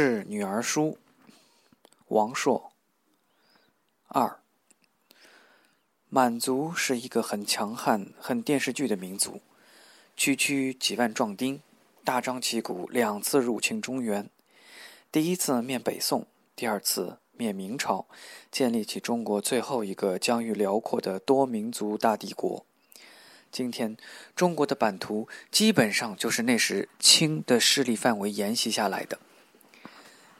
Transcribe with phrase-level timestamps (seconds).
[0.00, 0.96] 致女儿书，
[2.06, 2.70] 王朔。
[4.06, 4.38] 二，
[6.08, 9.40] 满族是一个很强悍、很电视剧的民族，
[10.16, 11.60] 区区几万壮丁，
[12.04, 14.30] 大张旗鼓两次入侵中原，
[15.10, 18.06] 第一次灭北宋，第二次灭明朝，
[18.52, 22.64] 建立起中国最后一个疆域辽阔的多民族大帝国。
[23.50, 23.96] 今天，
[24.36, 29.18] 中国的版图基本上就是那时清的势力范围沿袭下来的。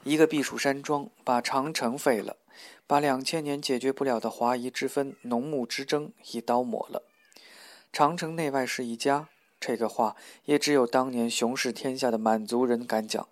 [0.04, 2.36] 一个避暑山庄，把长城废了，
[2.86, 7.02] 把两千年解决不了的华夷之分、农牧之争一刀抹了。
[7.92, 9.28] 长城内外是一家，
[9.60, 13.28] 这个话也只有当年雄视天下的满族人敢讲。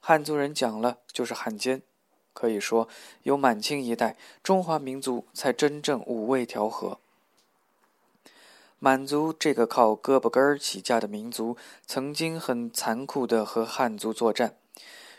[0.00, 1.82] 汉族人讲了就是汉奸。
[2.34, 2.88] 可以说，
[3.24, 6.98] 有满清一代，中华民族才真正五味调和。
[8.78, 14.56] 满族这个靠胳膊根儿起家的民族，曾经很残酷地和汉族作战。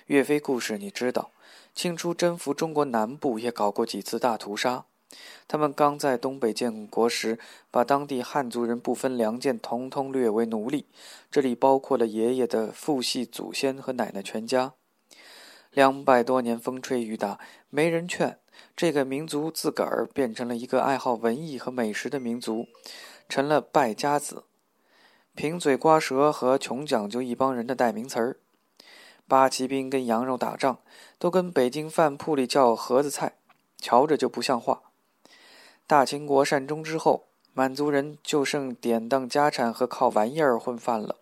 [0.07, 1.31] 岳飞故事你知道，
[1.73, 4.85] 清初征服中国南部也搞过几次大屠杀。
[5.47, 7.39] 他们刚在东北建国时，
[7.71, 10.87] 把当地汉族人不分良贱，统统掠为奴隶，
[11.31, 14.73] 这里包括了爷爷的父系祖先和奶奶全家。
[15.71, 18.37] 两百多年风吹雨打，没人劝，
[18.75, 22.67] 这个民族自个儿变成了一个爱好文艺和美食的民族，
[23.29, 24.43] 成了败家子、
[25.33, 28.37] 贫嘴瓜舌和穷讲究一帮人的代名词儿。
[29.27, 30.79] 八旗兵跟羊肉打仗，
[31.17, 33.33] 都跟北京饭铺里叫盒子菜，
[33.77, 34.81] 瞧着就不像话。
[35.87, 41.17] 大清国善终之后，满族人就剩典当家产和靠玩意儿混饭了。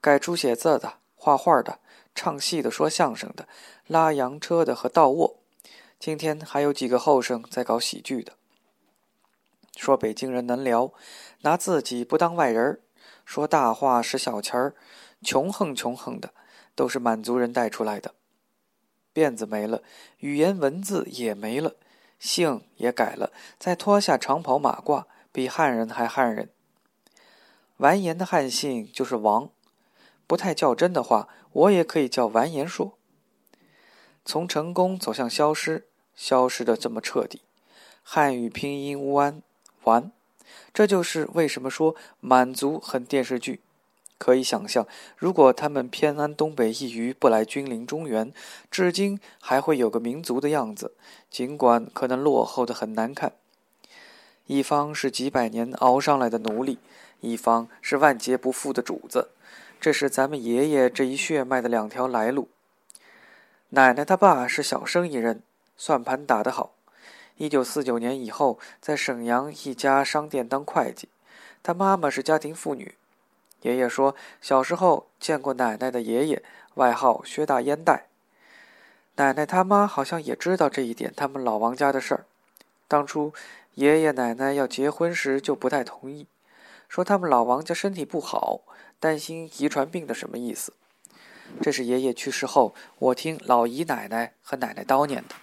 [0.00, 1.80] 改出写字的、画画的、
[2.14, 3.48] 唱戏的、说相声的、
[3.86, 5.38] 拉洋车的和倒卧，
[5.98, 8.34] 今天还有几个后生在搞喜剧的。
[9.76, 10.92] 说北京人能聊，
[11.42, 12.80] 拿自己不当外人，
[13.24, 14.74] 说大话使小钱儿，
[15.22, 16.32] 穷横穷横的。
[16.76, 18.14] 都是满族人带出来的，
[19.12, 19.82] 辫子没了，
[20.18, 21.74] 语言文字也没了，
[22.20, 26.50] 姓也改了，再脱下长袍马褂，比汉人还汉人。
[27.78, 29.50] 完颜的汉姓就是王，
[30.26, 32.96] 不太较真的话，我也可以叫完颜硕。
[34.24, 37.42] 从成功走向消失，消失的这么彻底。
[38.02, 39.42] 汉语拼音乌安
[39.84, 40.12] 完，
[40.72, 43.62] 这就是为什么说满族很电视剧。
[44.18, 48.32] 可以想象，如果他们偏安东北一隅，不来君临中原，
[48.70, 50.94] 至今还会有个民族的样子，
[51.30, 53.32] 尽管可能落后的很难看。
[54.46, 56.78] 一方是几百年熬上来的奴隶，
[57.20, 59.28] 一方是万劫不复的主子，
[59.80, 62.48] 这是咱们爷爷这一血脉的两条来路。
[63.70, 65.42] 奶奶他爸是小生意人，
[65.76, 66.72] 算盘打得好。
[67.36, 71.08] 一九四九年以后，在沈阳一家商店当会计。
[71.62, 72.94] 他妈妈是家庭妇女。
[73.62, 76.42] 爷爷说，小时候见过奶奶的爷爷，
[76.74, 78.06] 外号薛大烟袋。
[79.16, 82.26] 奶奶他妈好像也知道这一点，他们老王家的事儿。
[82.86, 83.32] 当初
[83.74, 86.26] 爷爷奶奶要结婚时就不太同意，
[86.88, 88.60] 说他们老王家身体不好，
[89.00, 90.74] 担心遗传病的什么意思？
[91.62, 95.34] 这是爷爷去世后，我听老姨奶奶和奶奶叨念的。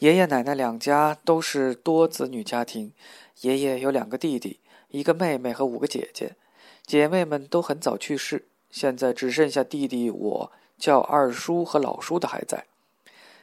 [0.00, 2.92] 爷爷奶奶两家都是多子女家庭，
[3.40, 4.60] 爷爷有两个弟弟。
[4.90, 6.36] 一个妹妹和五个姐姐，
[6.84, 12.66] 姐妹们都很早去世，现在只剩下弟弟我叫二叔和老叔的还在。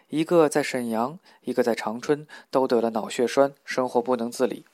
[0.09, 4.65] 一个在沈阳，一个在长春，都得了脑血栓，生活不能自理。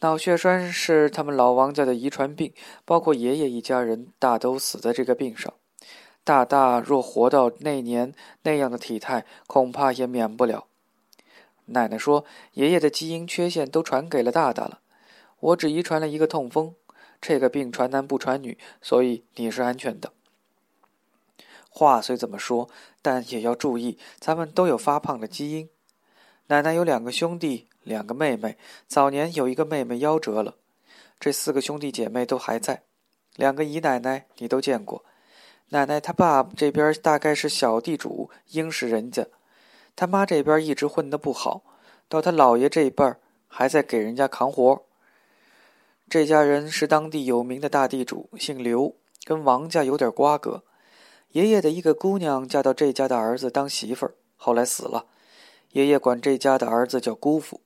[0.00, 2.52] 脑血栓是他们老王家的遗传病，
[2.84, 5.54] 包括爷爷一家人大都死在这个病上。
[6.24, 10.66] 大大若活到那年那样的体态，恐怕也免不了。
[11.66, 14.80] 奶奶说，爷爷的基因缺陷都传给了大大了。
[15.44, 16.74] 我只遗传了一个痛风，
[17.20, 20.10] 这个病传男不传女，所以你是安全的。
[21.68, 22.70] 话虽这么说，
[23.02, 25.68] 但也要注意，咱们都有发胖的基因。
[26.46, 28.56] 奶奶有两个兄弟，两个妹妹，
[28.86, 30.54] 早年有一个妹妹夭折了。
[31.20, 32.82] 这四个兄弟姐妹都还在，
[33.36, 35.04] 两个姨奶奶你都见过。
[35.68, 39.26] 奶奶她爸这边大概是小地主，应是人家。
[39.94, 41.62] 他妈这边一直混得不好，
[42.08, 44.82] 到他姥爷这一辈儿还在给人家扛活。
[46.08, 50.62] 这家人是当地有名的大地主，姓刘，跟王家有点瓜葛。
[51.32, 55.06] 爷爷的一个姑娘嫁到这家的儿子当媳妇儿，后来死了。
[55.72, 57.60] 爷爷管这家的儿子叫姑父。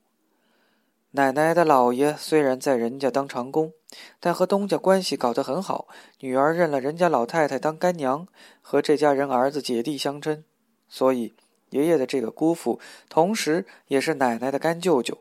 [1.11, 3.73] 奶奶的姥爷虽然在人家当长工，
[4.21, 5.89] 但和东家关系搞得很好，
[6.21, 8.27] 女儿认了人家老太太当干娘，
[8.63, 10.45] 和这家人儿子姐弟相称。
[10.89, 11.35] 所以
[11.71, 12.81] 爷爷的这个姑父，
[13.11, 15.19] 同时也是奶奶的干舅舅。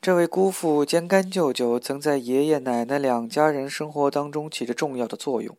[0.00, 5.56] 这位姑父兼干舅舅曾在爷爷奶奶两家人生活当中起着重要的作用。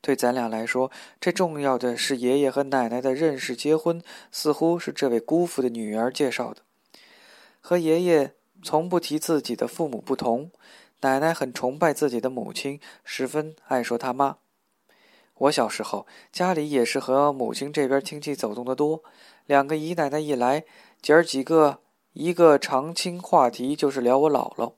[0.00, 0.90] 对咱俩来说，
[1.20, 6.62] 这重要的是爷爷和奶奶的认识、结婚，似乎是这位姑父的女儿介绍的。
[7.60, 10.50] 和爷爷从不提自己的父母不同，
[11.00, 14.36] 奶奶很崇拜自己的母亲，十分爱说他妈。
[15.34, 19.02] 我小时候家里也是和母亲这边亲戚走动的多，
[19.46, 20.64] 两个姨奶奶一来，
[21.00, 21.78] 姐儿几个
[22.12, 24.72] 一个常青话题就是聊我姥姥。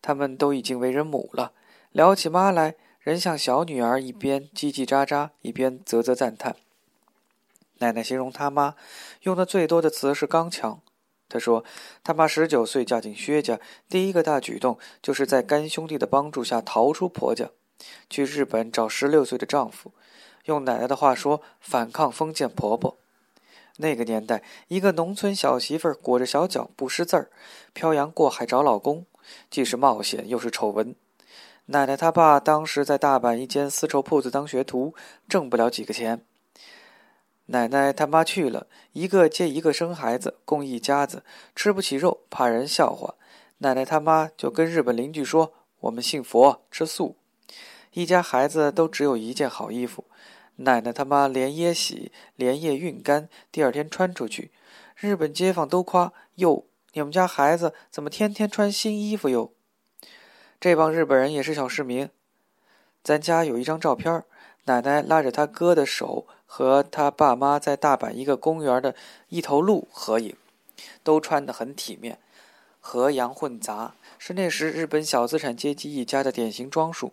[0.00, 1.52] 他们都已经为人母了，
[1.92, 6.56] 聊起妈来，人像小女儿，一边叽叽喳喳，一边啧啧赞叹。
[7.78, 8.74] 奶奶形容他妈，
[9.22, 10.80] 用的最多的词是刚强。
[11.28, 11.64] 她说，
[12.04, 13.58] 他妈十九岁嫁进薛家，
[13.88, 17.50] 第一个大举动就是在干兄弟的帮助下逃出婆家。
[18.10, 19.92] 去日本找十六岁的丈夫，
[20.44, 22.98] 用奶奶的话说，反抗封建婆婆。
[23.78, 27.30] 那个年代，一个农村小媳妇裹着小脚不识字儿，
[27.72, 29.06] 漂洋过海找老公，
[29.50, 30.94] 既是冒险又是丑闻。
[31.66, 34.94] 奶奶她爸当时在大阪一间丝绸铺子当学徒，
[35.28, 36.24] 挣不了几个钱。
[37.46, 41.24] 奶奶他妈去了，一个接一个生孩子，供一家子，
[41.54, 43.14] 吃不起肉，怕人笑话。
[43.58, 47.16] 奶奶他妈就跟日本邻居说：“我们信佛，吃素。”
[47.92, 50.04] 一家孩子都只有一件好衣服，
[50.56, 54.50] 奶奶他妈连夜洗，连夜熨干，第二天穿出去。
[54.96, 59.52] 日本街坊都夸：“哟，你们家孩子怎么天天穿新衣服哟？”
[60.60, 62.08] 这帮日本人也是小市民。
[63.02, 64.22] 咱家有一张照片，
[64.66, 68.94] 奶奶拉着他哥的手，和他爸妈在大阪一个公园的
[69.28, 70.36] 一头鹿合影，
[71.02, 72.20] 都穿得很体面，
[72.78, 77.12] 和洋混杂，是那时日本小资产阶级一家的典型装束。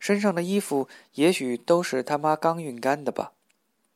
[0.00, 3.34] 身上的衣服也许都是他妈刚熨干的吧。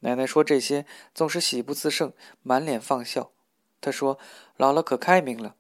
[0.01, 0.85] 奶奶说这些
[1.15, 2.12] 总是喜不自胜，
[2.43, 3.33] 满脸放笑。
[3.81, 4.19] 她说
[4.56, 5.56] ：“姥姥可开明了，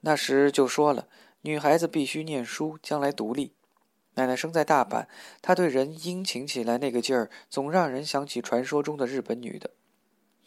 [0.00, 1.06] 那时就说了，
[1.42, 3.52] 女孩子必须念书，将来独立。”
[4.14, 5.06] 奶奶生在大阪，
[5.40, 9.70] 她对人殷勤起来那个劲儿，总让人想起传说中的日本女的。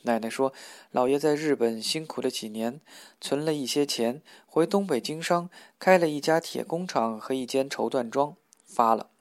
[0.04, 0.54] 奶奶说，
[0.92, 2.82] 姥爷在日本辛苦了几年，
[3.22, 5.50] 存了一些钱，回东北经商，
[5.80, 8.36] 开了一家铁工厂和一间绸缎庄。
[8.74, 9.12] 发了，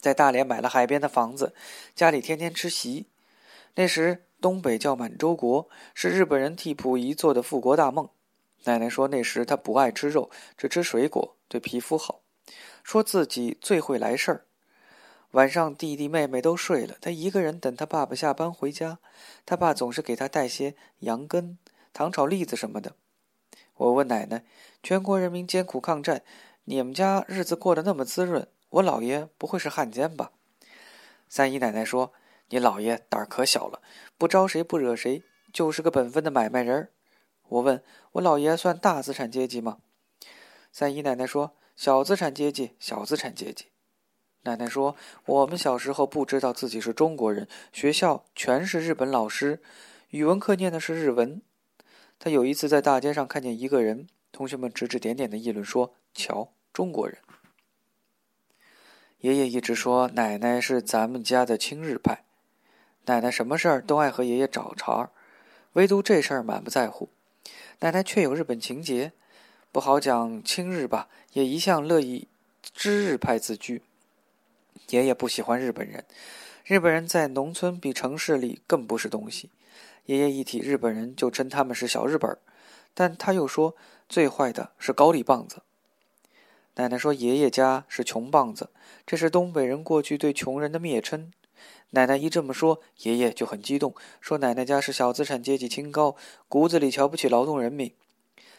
[0.00, 1.54] 在大连买了海边的房子，
[1.94, 3.06] 家里天天吃席。
[3.74, 8.08] 那时东北叫满洲国，是日本人替溥仪做的复国大梦。
[8.64, 12.22] 奶奶说那时他不爱吃肉，只吃水果，对皮肤好。
[12.82, 14.44] 说自己最会来事儿。
[15.32, 18.98] 晚上弟弟妹妹都睡了，他一个人等他爸爸下班回家。
[19.44, 21.58] 他爸总是给他带些羊羹、
[21.92, 22.94] 糖炒栗子什么的。
[23.76, 24.44] 我问奶奶：
[24.82, 26.22] 全国人民艰苦抗战。
[26.66, 30.32] 你们家日子过得那么滋润，我姥爷不会是汉奸吧？
[31.28, 32.14] 三姨奶奶说
[32.48, 33.82] ：“你姥爷胆儿可小了，
[34.16, 35.22] 不招谁不惹谁，
[35.52, 36.88] 就是个本分的买卖人儿。”
[37.48, 39.76] 我问我姥爷算大资产阶级吗？
[40.72, 43.66] 三姨奶奶说：“小资产阶级，小资产阶级。”
[44.44, 44.96] 奶奶说
[45.26, 49.60] ：“我们小时候不知道自己是中国人，学校全是日本老师，
[50.08, 51.42] 语文课念的是日文。”
[52.18, 55.94] 他有一次在大街上看见一个人，同学们指指点点的议论说。
[56.14, 57.18] 瞧，中国人。
[59.18, 62.24] 爷爷一直说奶奶是咱们家的亲日派，
[63.06, 65.10] 奶奶什么事儿都爱和爷爷找茬儿，
[65.72, 67.08] 唯独这事儿满不在乎。
[67.80, 69.12] 奶奶却有日本情结，
[69.72, 72.28] 不好讲亲日吧，也一向乐意
[72.72, 73.82] 知日派自居。
[74.90, 76.04] 爷爷不喜欢日本人，
[76.64, 79.50] 日本人在农村比城市里更不是东西。
[80.04, 82.38] 爷爷一提日本人就称他们是小日本儿，
[82.92, 83.74] 但他又说
[84.06, 85.62] 最坏的是高丽棒子。
[86.76, 88.70] 奶奶说：“爷爷家是穷棒子，
[89.06, 91.32] 这是东北人过去对穷人的蔑称。”
[91.90, 96.16] 奶奶一这么说，爷爷就很激动，说：“奶奶家是小资产阶级清高，
[96.48, 97.94] 骨子里瞧不起劳动人民。”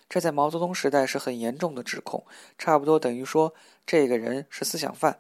[0.08, 2.26] 这在毛泽东时代是很严重的指控，
[2.58, 3.54] 差不多等于说
[3.86, 5.20] 这个人是思想犯。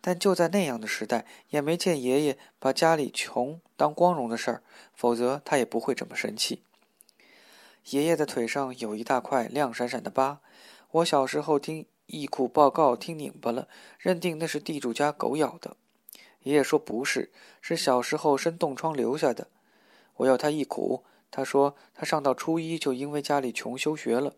[0.00, 4.62] 但就在那样的时代，也没见爷爷把家里穷当光荣的事儿，
[4.94, 6.64] 否则他也不会这么生气。
[7.90, 10.40] 爷爷的腿上有一大块亮闪闪的疤，
[10.90, 11.86] 我小时候听。
[12.10, 15.76] 忆苦报告听拧巴了，认定那是地主家狗咬的。
[16.42, 19.48] 爷爷说不是，是小时候生冻疮留下的。
[20.16, 24.34] 我要他忆苦，他说他上到初一就因为家里穷休学了。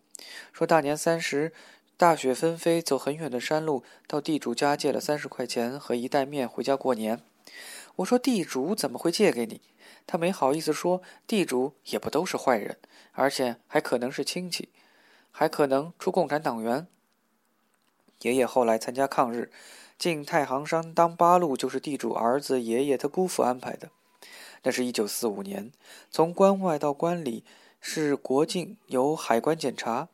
[0.52, 1.52] 说大年三十，
[1.97, 7.21] 大雪纷飞，走很远的山路到地主家借了三十块钱和一袋面回家过年。
[7.97, 9.61] 我说地主怎么会借给你？
[10.07, 12.79] 他没好意思说，地主也不都是坏人，
[13.12, 14.69] 而且还可能是亲戚，
[15.31, 16.88] 还可能出共产党员。
[18.23, 19.50] 爷爷后来参加抗日，
[19.99, 23.91] 进太行山当八路，就是地主儿子爷爷他姑父安排的。
[24.62, 25.73] 那是一九四五年，
[26.11, 27.45] 从关外到关里
[27.81, 30.09] 是国境，有海关检查。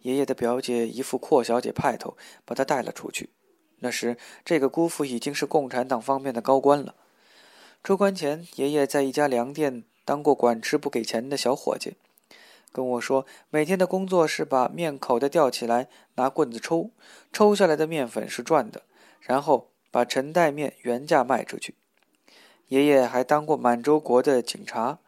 [0.00, 3.30] 爷爷的表姐一副阔小姐派头，把他带了出去。
[3.78, 6.94] 那时，这个姑父已经是共产党方面的高官了。
[7.82, 11.96] 出关前，爷爷在一家粮店当过管吃不给钱的小伙计，
[12.74, 16.90] 跟我说，每天的工作是把面口袋吊起来，拿棍子抽，
[17.32, 18.82] 抽下来的面粉是赚的，
[19.20, 21.76] 然后把陈袋面原价卖出去。
[22.66, 24.98] 爷爷还当过满洲国的警察，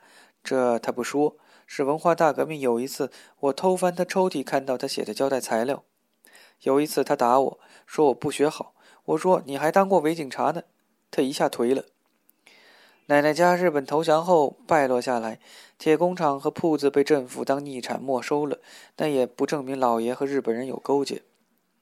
[0.44, 1.36] 这他不说。
[1.66, 5.82] 是文化大革命有一次，我偷翻他抽屉，看到他写的交代材料。
[6.60, 8.74] 有一次他打我说我不学好，
[9.06, 10.62] 我说你还当过伪警察呢，
[11.10, 11.86] 他一下颓了。
[13.08, 15.38] 奶奶家日本投降后败落下来，
[15.78, 18.58] 铁工厂和铺子被政府当逆产没收了，
[18.96, 21.22] 但也不证明老爷和日本人有勾结。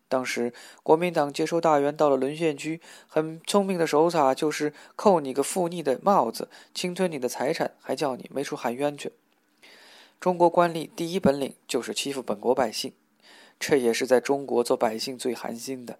[0.06, 0.52] 当时
[0.82, 2.78] 国民党接收大员到了沦陷区，
[3.08, 9.10] 很聪明的手法就是扣你个负逆的帽子，侵吞你的财产，还叫你没处喊冤去。
[10.20, 12.92] 中国官吏第一本领就是欺负本国百姓，
[13.58, 15.98] 这也是在中国做百姓最寒心的。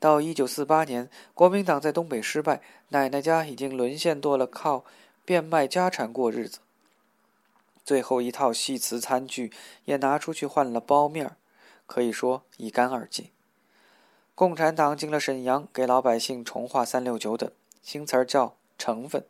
[0.00, 4.84] 到一九四八年，国民党在东北失败，奶奶家已经沦陷多了靠
[5.24, 6.58] 变卖家产过日子。
[7.84, 9.52] 最后一套戏瓷餐具
[9.84, 11.36] 也拿出去换了包面，
[11.86, 13.28] 可以说一干二净。
[14.34, 17.48] 共产党进了沈阳，给老百姓重划三六九等，
[17.82, 19.24] 新词儿叫成分。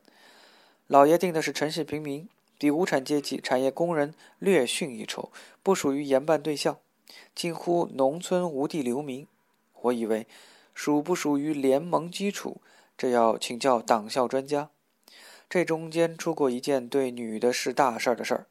[0.86, 2.26] 老爷定的是城市平民。
[2.58, 6.76] 比无产阶级、产业工人略逊一筹，不属于严办对象，
[7.34, 9.26] 近乎农村无地流民。
[9.80, 10.26] 我以为，
[10.82, 12.62] 属不属于联盟基础，
[12.96, 14.70] 这要请教党校专家。
[15.46, 18.46] 这中间出过一件对女的是大事儿的事儿，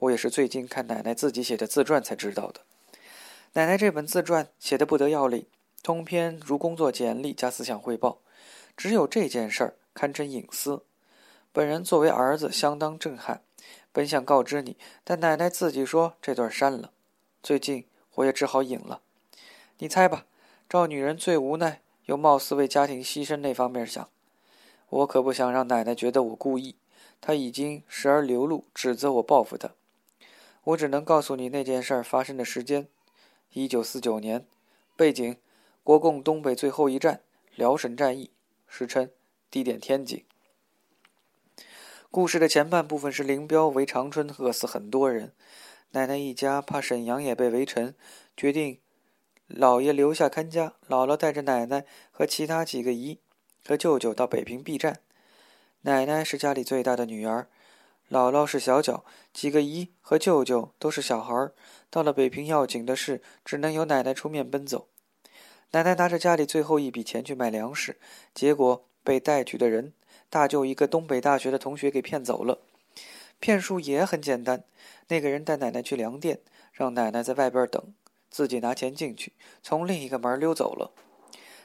[0.00, 2.60] 我也是最近看奶奶自己写的自传才知道的。
[3.54, 5.46] 奶奶这本自传写的不得要领，
[5.82, 8.18] 通篇如工作简历加思想汇报，
[8.76, 10.82] 只有这件事儿堪称隐私。
[11.50, 13.40] 本人作为儿子，相当震撼。
[13.90, 16.90] 本想告知你，但奶奶自己说这段删了。
[17.42, 19.00] 最近我也只好隐了。
[19.78, 20.26] 你猜吧，
[20.70, 24.08] 赵女人最无奈又貌似为家庭牺牲那方面想。
[24.88, 26.76] 我可不想让奶奶觉得我故意。
[27.20, 29.72] 她已经时而流露，指责我报复她。
[30.62, 32.86] 我只能告诉你那件事发生的时间：
[33.52, 34.46] 一九四九年。
[34.94, 35.36] 背景：
[35.82, 37.22] 国共东北最后一战——
[37.56, 38.30] 辽沈战役。
[38.68, 39.10] 时称：
[39.50, 40.24] 地点：天津。
[42.12, 45.32] 故事的前半部分是林彪围长春，饿死很多人。
[45.90, 47.92] 奶奶一家怕沈阳也被围城，
[48.36, 48.78] 决定
[49.54, 53.18] 姥爷留下看家，姥姥带着奶奶和其他几个姨
[53.66, 55.00] 和舅舅到北平避战。
[55.82, 57.48] 奶奶是家里最大的女儿，
[58.10, 61.52] 姥姥是小脚，几个姨和舅舅都是小孩儿。
[61.90, 64.86] 到了北平要紧的事，只能由奶奶出面奔走。
[65.72, 67.98] 奶奶拿着家里最后一笔钱去买粮食，
[68.32, 69.92] 结果被带去的人。
[70.28, 72.60] 大舅一个东北大学的同学给骗走了，
[73.40, 74.62] 骗术也很简单。
[75.08, 76.38] 那个人带奶奶去粮店，
[76.72, 77.92] 让奶奶在外边等，
[78.30, 79.32] 自己拿钱进去，
[79.62, 80.92] 从另一个门溜走了。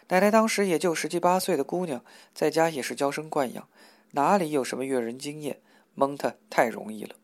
[0.09, 2.03] 奶奶当时也就十七八岁的姑娘，
[2.33, 3.67] 在家也是娇生惯养，
[4.11, 5.61] 哪里有什么阅人经验，
[5.93, 7.15] 蒙她太容易了。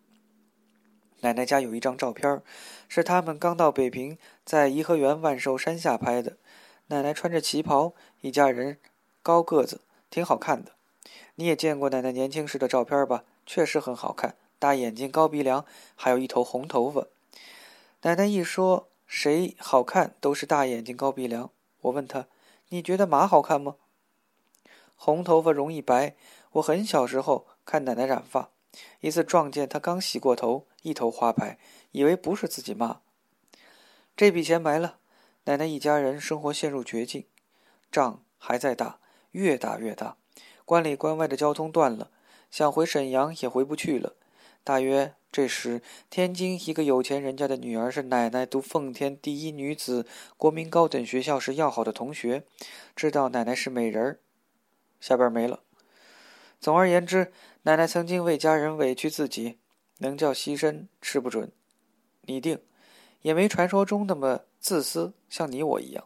[1.19, 2.41] 奶奶家有一张照片，
[2.87, 6.37] 是他们刚到北平，在颐和园万寿山下拍的。
[6.87, 8.79] 奶奶穿着旗袍，一家人
[9.21, 10.71] 高个子，挺好看的。
[11.35, 13.23] 你也见过奶奶年轻时的照片吧？
[13.45, 15.63] 确实很好看，大眼睛、高鼻梁，
[15.95, 17.07] 还有一头红头发。
[18.01, 21.51] 奶奶一说谁好看，都是大眼睛、高鼻梁。
[21.81, 22.27] 我问他
[22.71, 23.75] ：“你觉得马好看吗？”
[24.95, 26.15] 红头发容易白。
[26.53, 28.51] 我很小时候看奶奶染发，
[29.01, 31.59] 一次撞见她刚洗过头，一头花白，
[31.91, 33.01] 以为不是自己妈。
[34.15, 34.99] 这笔钱没了，
[35.43, 37.25] 奶奶一家人生活陷入绝境，
[37.91, 38.99] 仗还在打，
[39.31, 40.15] 越打越大。
[40.63, 42.11] 关里关外的交通断了，
[42.49, 44.15] 想回沈阳也回不去了。
[44.63, 52.43] 大约这时，天津一个有钱人家的女儿是奶奶读奉天第一女子国民高等学校时要好的同学，
[52.95, 54.19] 知道奶奶是美人儿，
[54.99, 55.61] 下边没了。
[56.59, 57.31] 总而言之，
[57.63, 59.57] 奶奶曾经为家人委屈自己，
[59.99, 61.49] 能叫牺牲吃不准，
[62.23, 62.59] 你定，
[63.21, 66.05] 也没传说中那么自私，像你我一样。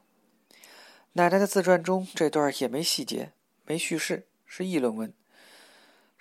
[1.14, 3.32] 奶奶的自传中这段也没细节，
[3.66, 4.28] 没叙事。
[4.46, 5.12] 是议论文。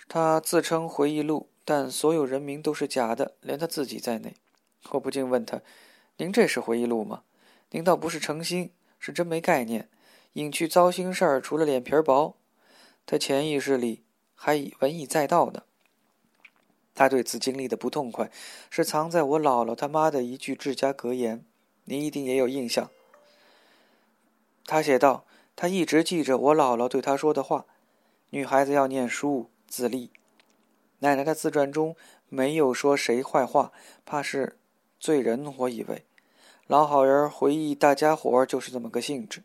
[0.09, 4.35] 她自称回忆录，但所有人名都是假的，连他自己在内。
[4.91, 5.63] 我不禁问他
[6.19, 7.23] ：“您这是回忆录吗？
[7.71, 9.89] 您倒不是诚心，是真没概念，
[10.35, 12.37] 隐去糟心事儿，除了脸皮薄。”
[13.07, 14.03] 他潜意识里
[14.35, 15.63] 还文以载道呢。
[16.95, 18.31] 他对此经历的不痛快，
[18.71, 21.45] 是藏在我姥姥他妈的一句治家格言，
[21.85, 22.91] 您一定也有印象。
[24.67, 27.67] 他写道：“他一直记着我姥姥对他说的话。”
[28.31, 30.11] 女孩子要念书自立。
[31.05, 31.95] 奶奶的自传中
[32.31, 33.73] 没有说谁坏话，
[34.07, 34.57] 怕是
[34.99, 35.55] 罪人。
[35.59, 36.07] 我以为
[36.67, 39.43] 老好人回忆大家伙就是这么个性质。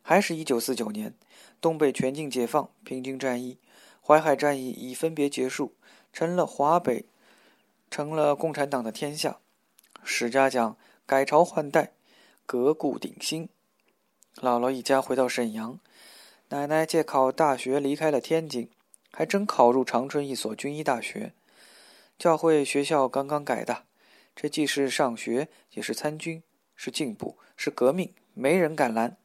[0.00, 1.12] 还是一九四九年，
[1.60, 3.58] 东北全境解放，平津战役、
[4.00, 5.74] 淮海战役已分别结束，
[6.12, 7.06] 成了华北，
[7.90, 9.38] 成了共产党的天下。
[10.04, 11.90] 史家讲改朝换代，
[12.46, 13.48] 革故鼎新。
[14.36, 15.80] 姥姥一家回到沈阳，
[16.50, 18.70] 奶奶借考大学离开了天津，
[19.14, 21.32] 还真考入长春一所军医大学。
[22.18, 23.84] 教会学校刚刚改的，
[24.34, 26.42] 这既是上学，也是参军，
[26.74, 29.16] 是进步，是革命，没人敢拦。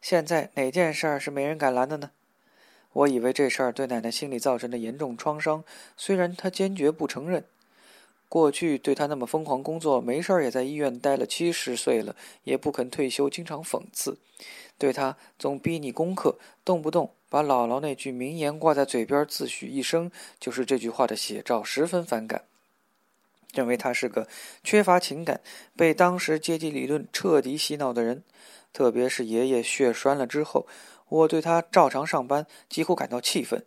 [0.00, 2.12] 现在哪件事儿是没人敢拦的呢？
[2.92, 5.64] 我以为这事儿对奶奶心里造成的严重创伤，
[5.96, 7.44] 虽然她坚决不承认。
[8.34, 14.18] 过去对他那么疯狂工作，没事儿也在医院待了七十岁了，也不肯退休，经常讽刺。
[14.76, 20.10] 对他总逼你功课，动不动把姥姥那句名言挂在嘴边，自诩一生
[20.40, 22.42] 就是这句话的写照，十分反感。
[23.52, 24.26] 认为他是个
[24.64, 25.40] 缺乏情感、
[25.76, 28.24] 被当时阶级理论彻底洗脑的人。
[28.72, 30.66] 特别是爷爷血栓了之后，
[31.08, 33.64] 我对他照常上班几乎感到气愤。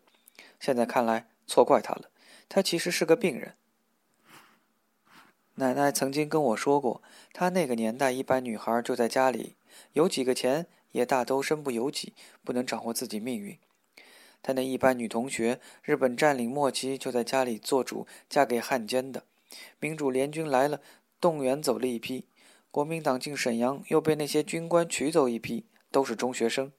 [0.60, 2.10] 现在看来，错怪他了，
[2.50, 3.54] 他其实是个病人。
[5.60, 7.02] 奶奶曾经跟我说过，
[7.34, 9.56] 她那个年代，一般女孩就在家里，
[9.94, 13.58] 有几个钱也大都身不由己，不能掌握自己命运。
[14.44, 19.24] 她那一般女同学，日本占领末期就在家里做主，嫁给汉奸的。
[19.80, 20.80] 民主联军来了，
[21.20, 22.28] 动员走了一批。
[22.70, 26.72] 国民党进沈阳，又被那些军官取走一批，都是中学生，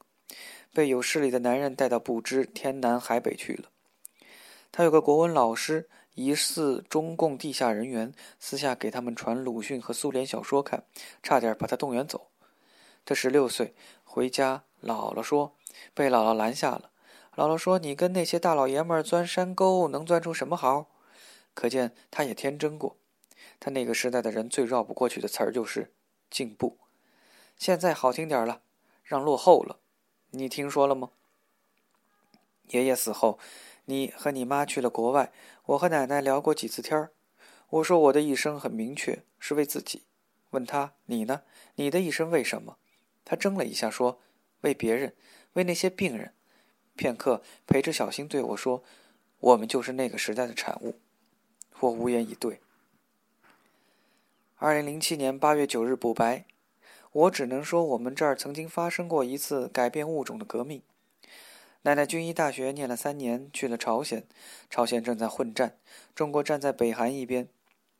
[0.72, 3.70] 被有势力的男人带到不知天南海北去了。
[4.70, 10.82] 她有个国文老师，疑似中共地下人员，私下给他们传鲁迅和苏联小说看，
[11.22, 12.32] 差点把他动员走。
[13.04, 13.72] 他十六岁
[14.02, 15.54] 回家，姥姥说
[15.94, 16.90] 被姥姥拦下了。
[17.36, 20.90] 姥姥说：“你跟那些大老爷们儿钻山沟，能钻出什么好？”
[21.54, 22.96] 可见他也天真过。
[23.60, 25.92] 他那个时代的人最绕不过去的词儿就是
[26.28, 26.78] “进步”，
[27.56, 28.62] 现在好听点了，
[29.04, 29.78] 让落后了。
[30.30, 31.10] 你听说了吗？
[32.70, 33.38] 爷爷死后，
[33.90, 35.32] 你和你妈去了国外，
[35.64, 37.10] 我和奶奶聊过几次天儿。
[37.70, 40.02] 我说我的一生很明确，是为自己。
[40.50, 41.40] 问他你呢？
[41.76, 42.76] 你的一生为什么？
[43.24, 44.20] 他怔了一下，说
[44.60, 45.14] ：“为别人，
[45.54, 46.34] 为那些病人。”
[46.96, 48.84] 片刻，陪着小新对我说
[49.40, 50.96] ：“我们就是那个时代的产物。”
[51.80, 52.60] 我无言以对。
[54.56, 56.44] 二零零七年八月九日补白，
[57.12, 60.82] 我只能说我们这儿曾经发生过一次改变物种的革命。
[61.82, 64.26] 奶奶军医大学念了三年，去了朝鲜，
[64.68, 65.76] 朝鲜正在混战，
[66.12, 67.48] 中国站在北韩一边，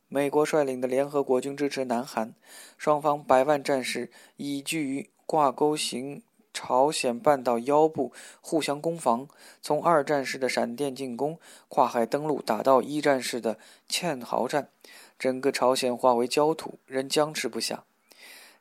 [0.09, 2.35] 美国率领的联合国军支持南韩，
[2.77, 9.29] 双方百万战士以居于挂钩型朝鲜半岛腰部，互相攻防，
[9.63, 11.39] 从二战式的闪电进攻，
[11.69, 14.71] 跨海登陆，打到一战式的堑壕战。
[15.17, 17.85] 整个朝鲜化为焦土，人僵持不下。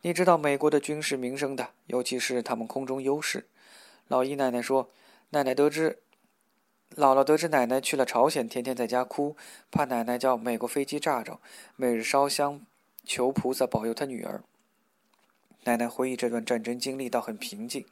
[0.03, 3.47] 你知道美国的军事名声的，尤其是他们空中优势。
[4.07, 4.89] 老姨奶奶说，
[5.31, 5.99] 奶奶得知，
[6.95, 9.35] 姥姥得知奶奶去了朝鲜，天天在家哭，
[9.69, 11.41] 怕奶奶叫美国飞机炸着，
[11.75, 12.65] 每日烧香
[13.03, 14.41] 求菩萨保佑她女儿。
[15.65, 17.85] 奶奶回忆这段战争经历，倒很平静，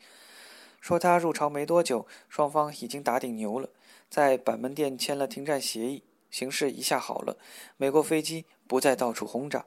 [0.79, 3.69] 说她入朝没多久，双方已经打顶牛了，
[4.09, 6.03] 在板门店签了停战协议。
[6.31, 7.37] 形势一下好了，
[7.75, 9.65] 美国飞机不再到处轰炸。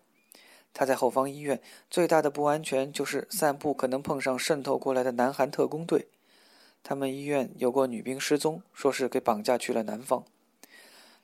[0.73, 6.09] 他在后方医院最大的不安全就是散步可能碰上渗透过来的南韩特工队。
[6.83, 10.25] 他们医院有过女兵失踪，说是给绑架去了南方。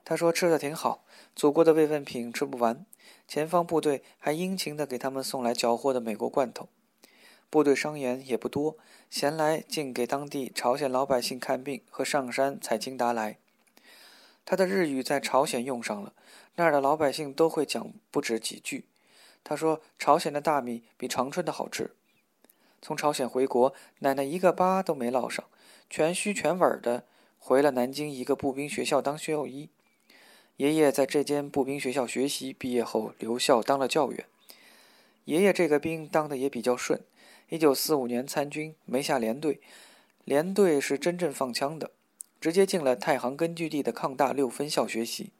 [0.04, 2.84] 他说吃的挺好，祖国的慰问品吃不完。
[3.26, 6.68] 前方部队还殷勤地给他们送来缴获的美国罐头。
[7.48, 8.76] 部队伤员也不多，
[9.08, 13.38] 闲来竟给当地朝鲜老百姓看病和上山采青达来。
[14.44, 16.12] 他的日语在朝鲜用上了，
[16.56, 18.84] 那儿的老百姓都会讲不止几句。
[19.42, 21.94] 他说：“朝鲜的大米比长春的好吃。”
[22.84, 25.42] 从朝鲜回国，奶奶一个疤都没落上，
[25.88, 27.04] 全虚全稳的
[27.38, 29.70] 回了南京一个步兵学校当学校医。
[30.58, 34.26] 爷爷在这间步兵学校学习，毕业后留校当了教员。
[35.24, 37.00] 爷爷这个兵当的也比较顺，
[37.48, 39.62] 一九四五年参军，没下连队，
[40.26, 41.90] 连队是真正放枪的。
[42.38, 45.30] 直接进了太行根据地的抗大六分校学习，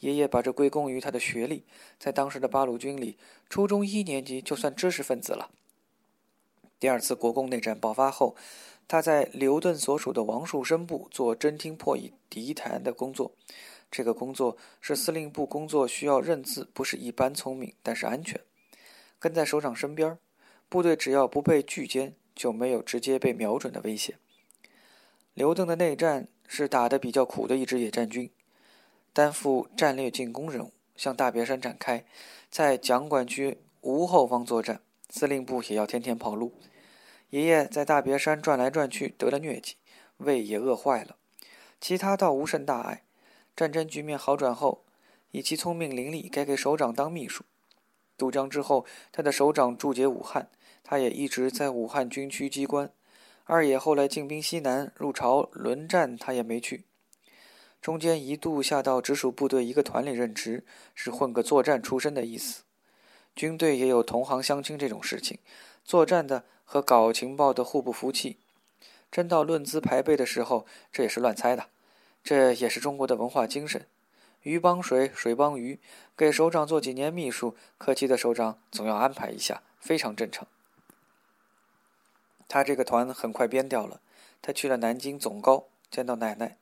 [0.00, 1.64] 爷爷把这归功于他的学历，
[1.98, 3.18] 在当时的八路军里，
[3.50, 5.50] 初中一年级就算知识分子了。
[6.82, 8.34] 第二次国共内战爆发后，
[8.88, 13.30] 他在刘顿所属的王树声部做侦听破译敌谈的工作，
[13.88, 18.40] 这个工作是司令部工作，需要认字，不是一般聪明，但是安全。
[19.20, 20.18] 跟在首长身边，
[20.68, 24.16] 部队只要不被拒歼，就没有直接被瞄准的危险。
[25.34, 28.28] 刘邓的内战是打得比较苦的一支野战军，
[29.12, 32.04] 担负战略进攻任务，向大别山展开，
[32.50, 36.52] 在蒋管区无后方作战，司令部也要天天跑路。
[37.32, 39.76] 爷爷在大别山转来转去，得了疟疾，
[40.18, 41.16] 胃也饿坏了。
[41.80, 43.04] 其他倒无甚大碍。
[43.56, 44.84] 战争局面好转后，
[45.30, 47.42] 以其聪明伶俐，该给首长当秘书。
[48.18, 50.50] 渡江之后，他的首长驻节武汉，
[50.84, 52.90] 他也一直在武汉军区机关。
[53.44, 56.84] 二爷后来进兵西南，入朝轮战，他也没去。
[57.80, 62.64] 中间一度下到直属部队一个团里任职，是混个作战出身的意思。
[63.34, 65.38] 军队也有同行相亲这种事情，
[65.82, 68.38] 作战的和搞情报的互不服气。
[69.10, 71.66] 真到论资排辈的时候，这也是乱猜的。
[72.24, 73.86] 这也是中国的文化精神，
[74.40, 75.78] 鱼帮水，水帮鱼。
[76.16, 80.48] 给首长做几年秘书，客气的首长总要安排一下，非常正常。
[82.48, 84.00] 他这个团很快编掉了，
[84.40, 86.56] 他去了南京总高见到奶奶。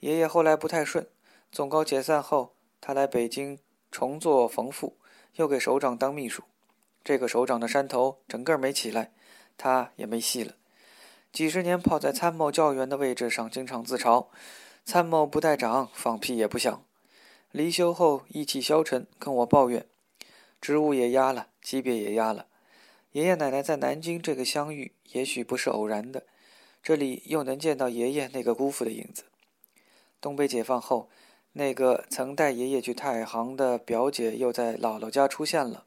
[0.00, 1.08] 爷爷后来不太顺，
[1.50, 3.58] 总高解散后，他来北京
[3.90, 4.98] 重做冯父，
[5.36, 6.42] 又给首长当秘书。
[7.04, 9.12] 这个首长的山头整个没起来，
[9.58, 10.54] 他也没戏了。
[11.30, 14.28] 几十年泡在参谋教员的位置上，经常自嘲。
[14.86, 16.84] 参谋不带长，放屁也不响。
[17.50, 19.86] 离休后意气消沉，跟我抱怨，
[20.60, 22.46] 职务也压了，级别也压了。
[23.12, 26.24] 爷爷奶奶在南京这个相遇，也许不是偶然的。
[26.82, 29.24] 这里又能见到爷爷那个姑父的影子。
[30.20, 31.08] 东北解放后，
[31.52, 35.84] 那个曾带爷爷去太行的表姐又在姥姥家出现了。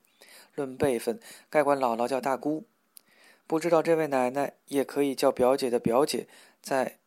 [0.58, 2.66] 论辈分，该管姥姥叫大姑。
[3.46, 6.28] 不知道这位奶奶，也可以叫表姐的表姐，
[6.62, 6.98] 在。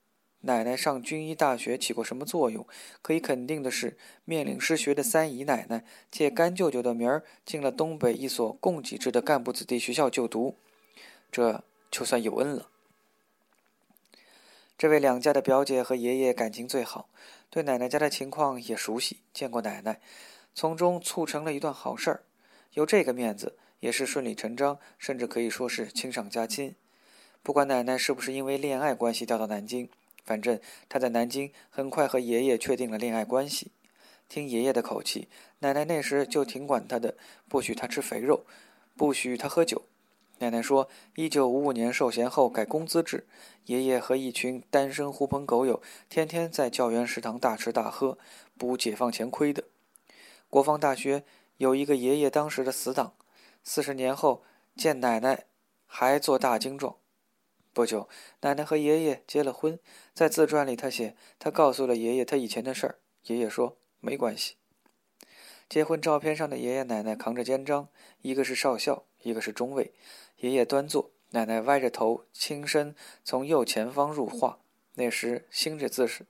[0.43, 2.67] 奶奶上军医大学起过什么作用？
[3.03, 10.57] 可以肯定的是，面临失学的三姨奶奶借干舅舅的名儿进了东北一所供给制的干部子弟学校就读，
[11.31, 12.71] 这就算有恩了。
[14.79, 17.11] 这位两家的表姐和爷爷感情最好，
[17.51, 20.01] 对奶奶家的情况也熟悉，见过奶奶，
[20.55, 22.23] 从中促成了一段好事儿。
[22.75, 26.75] 有这个面子，也是顺理成章，甚至可以说是亲上加亲。
[27.43, 29.89] 不管奶奶是不是因为恋爱关系调到南京。
[30.25, 33.73] 反正她在南京很快和爷爷确定了恋爱关系。
[34.29, 35.27] 听爷爷的口气，
[35.59, 37.17] 奶奶那时就挺管他的，
[37.49, 38.45] 不许他吃肥肉，
[38.97, 39.83] 不许他喝酒。
[40.39, 43.27] 奶奶说，一九五五年授衔后改工资制，
[43.67, 48.17] 爷爷和一群单身狐朋狗友天天在教员食堂大吃大喝，
[48.57, 49.65] 补解放前亏的。
[50.49, 51.25] 国防大学
[51.61, 53.13] 有一个爷爷当时的死党，
[53.63, 54.43] 四十年后
[54.79, 55.45] 见奶奶
[55.85, 56.97] 还做大精壮。
[57.75, 58.09] 不久，
[58.41, 59.79] 奶奶和爷爷结了婚。
[60.15, 62.99] 在自传里，他写他告诉了爷爷他以前的事儿。
[63.25, 64.55] 爷爷说没关系。
[65.69, 67.89] 结婚照片上的爷爷奶奶扛着肩章，
[68.23, 69.93] 一个是少校，一个是中尉。
[70.39, 74.61] 爷爷端坐，奶奶歪着头，轻身从右前方入画。
[74.95, 76.25] 那时兴这姿势。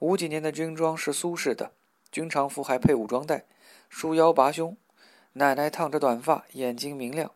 [0.00, 1.72] 五几年的军装是苏式的，
[2.12, 3.46] 军长服还配武装带，
[3.88, 4.76] 束腰拔胸。
[5.34, 7.32] 奶奶烫着短发，眼睛明亮。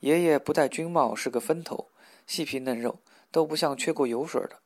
[0.00, 1.88] 爷爷不戴军帽，是个分头。
[2.26, 2.98] 细皮嫩肉
[3.30, 4.58] 都不像缺过油水的。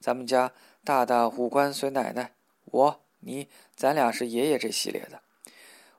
[0.00, 0.52] 咱们家
[0.84, 2.32] 大大五官随奶奶，
[2.66, 5.20] 我你咱俩是爷爷这系列的。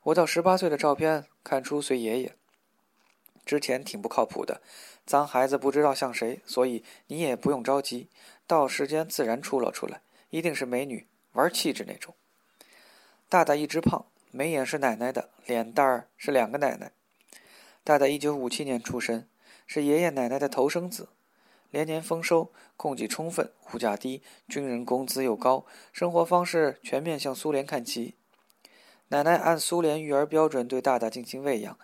[0.04, 2.36] 我到十八岁的照片看出随爷爷。
[3.46, 4.62] 之前挺不靠谱的，
[5.06, 8.08] 脏孩子不知道像谁，所以你也不用着急，
[8.46, 12.14] 到时间自然出了出来，一定是美女，玩气质那种。
[13.28, 16.92] 大大一直胖，眉眼是奶奶的，脸蛋儿是两个奶奶。
[17.84, 19.28] 大大一九五七年出生。
[19.72, 21.10] 是爷爷奶奶的头生子，
[21.70, 25.64] 连年丰收，供给充分，物价低，军人工资又高，
[25.94, 28.16] 生活方式全面向苏联看齐。
[29.10, 31.78] 奶奶按苏联育儿标准对大大进行喂养，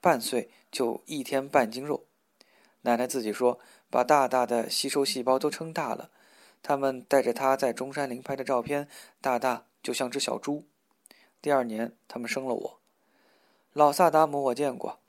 [0.00, 2.06] 半岁就一天半斤肉。
[2.82, 3.58] 奶奶自己说，
[3.90, 6.10] 把大大的吸收细胞都撑大了。
[6.62, 8.86] 他们带着他在中山陵拍的照片，
[9.20, 10.68] 大大就像只小猪。
[11.42, 12.78] 第二年，他们生了我。
[13.72, 15.00] 老萨达姆我见过，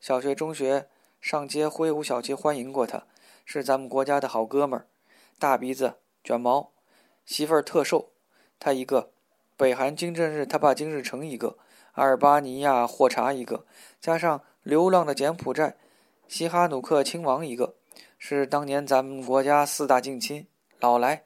[0.00, 0.88] 小学、中学。
[1.20, 3.04] 上街挥舞小旗欢迎过他，
[3.44, 4.86] 是咱们国家的好哥们儿，
[5.38, 6.72] 大鼻子卷毛，
[7.24, 8.08] 媳妇儿特瘦，
[8.58, 9.10] 他一个，
[9.56, 11.56] 北韩金正日他爸金日成一个，
[11.92, 13.64] 阿尔巴尼亚霍查一个，
[14.00, 15.76] 加上流浪的柬埔寨，
[16.26, 17.76] 西哈努克亲王一个，
[18.18, 20.44] 是当年咱们国家四大近亲，
[20.80, 21.22] 老来。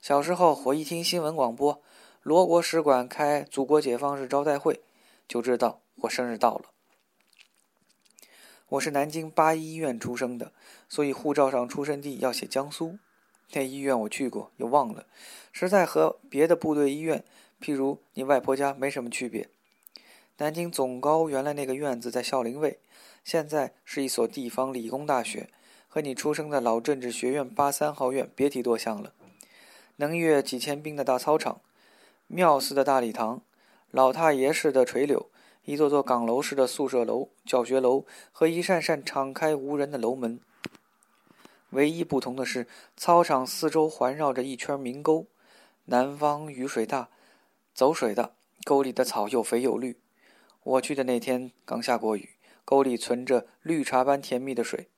[0.00, 1.80] 小时候我一听新闻广播，
[2.22, 4.82] 罗国使馆开祖国解放日招待会，
[5.26, 6.66] 就知道我生日到了。
[8.68, 10.52] 我是南京八一医院出生的，
[10.86, 12.98] 所以护照上出生地要写江苏。
[13.52, 15.06] 那医院我去过，又忘了，
[15.50, 17.24] 实在和别的部队医院，
[17.58, 19.48] 譬如你外婆家没什么区别。
[20.36, 22.80] 南京总高原来那个院子在孝陵卫，
[23.24, 25.48] 现在是一所地方理工大学，
[25.88, 29.14] 和你出生的老政治学院八三号院别提多像了。
[29.96, 31.62] 能阅几千兵的大操场，
[32.32, 33.42] 庙似的大礼堂，
[33.90, 35.28] 老太爷似的垂柳，
[35.64, 40.38] 一座座岗楼式的宿舍楼、教学楼和一扇扇敞开无人的楼门。
[41.70, 45.26] 唯一不同的是，操场四周环绕着一圈明沟。
[45.86, 47.08] 南方雨水大，
[47.74, 49.98] 走水的沟里的草又肥又绿。
[50.62, 52.28] 我去的那天刚下过雨，
[52.64, 54.88] 沟里存着绿茶般甜蜜的水。